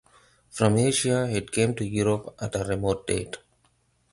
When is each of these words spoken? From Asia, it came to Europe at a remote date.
From 0.49 0.77
Asia, 0.79 1.29
it 1.29 1.51
came 1.51 1.75
to 1.75 1.85
Europe 1.85 2.35
at 2.39 2.55
a 2.55 2.63
remote 2.63 3.05
date. 3.05 3.37